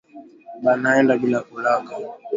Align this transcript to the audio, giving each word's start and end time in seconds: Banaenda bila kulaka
Banaenda 0.63 1.13
bila 1.21 1.39
kulaka 1.47 1.95